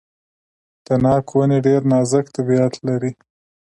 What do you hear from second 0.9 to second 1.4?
ناک